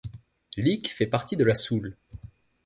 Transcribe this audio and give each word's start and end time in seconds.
Licq 0.57 0.89
fait 0.91 1.05
partie 1.05 1.37
de 1.37 1.43
la 1.43 1.53
Soule. 1.53 1.95